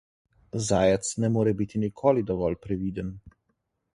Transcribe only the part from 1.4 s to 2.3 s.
biti nikoli